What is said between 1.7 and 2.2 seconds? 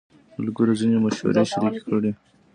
کړې.